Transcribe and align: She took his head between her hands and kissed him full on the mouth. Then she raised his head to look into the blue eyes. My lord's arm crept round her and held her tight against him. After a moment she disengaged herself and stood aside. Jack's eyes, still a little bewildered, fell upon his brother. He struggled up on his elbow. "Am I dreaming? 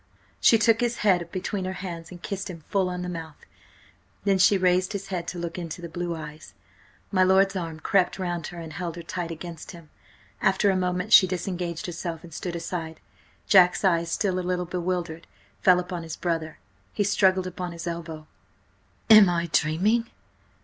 She 0.39 0.57
took 0.57 0.81
his 0.81 0.97
head 1.05 1.31
between 1.31 1.65
her 1.65 1.73
hands 1.85 2.09
and 2.09 2.19
kissed 2.23 2.49
him 2.49 2.63
full 2.69 2.89
on 2.89 3.03
the 3.03 3.07
mouth. 3.07 3.45
Then 4.23 4.39
she 4.39 4.57
raised 4.57 4.93
his 4.93 5.09
head 5.09 5.27
to 5.27 5.37
look 5.37 5.59
into 5.59 5.79
the 5.79 5.87
blue 5.87 6.15
eyes. 6.15 6.55
My 7.11 7.21
lord's 7.21 7.55
arm 7.55 7.79
crept 7.81 8.17
round 8.17 8.47
her 8.47 8.57
and 8.59 8.73
held 8.73 8.95
her 8.95 9.03
tight 9.03 9.29
against 9.29 9.73
him. 9.73 9.91
After 10.41 10.71
a 10.71 10.75
moment 10.75 11.13
she 11.13 11.27
disengaged 11.27 11.85
herself 11.85 12.23
and 12.23 12.33
stood 12.33 12.55
aside. 12.55 12.99
Jack's 13.47 13.85
eyes, 13.85 14.09
still 14.11 14.39
a 14.39 14.41
little 14.49 14.65
bewildered, 14.65 15.27
fell 15.61 15.79
upon 15.79 16.01
his 16.01 16.15
brother. 16.15 16.57
He 16.91 17.03
struggled 17.03 17.45
up 17.45 17.61
on 17.61 17.71
his 17.71 17.85
elbow. 17.85 18.25
"Am 19.07 19.29
I 19.29 19.49
dreaming? 19.53 20.09